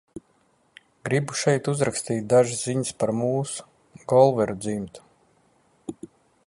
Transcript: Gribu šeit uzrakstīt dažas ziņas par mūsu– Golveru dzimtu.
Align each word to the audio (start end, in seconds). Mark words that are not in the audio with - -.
Gribu 1.09 1.35
šeit 1.41 1.69
uzrakstīt 1.73 2.25
dažas 2.33 2.65
ziņas 2.71 2.91
par 3.03 3.13
mūsu– 3.19 3.69
Golveru 4.15 4.61
dzimtu. 4.65 5.09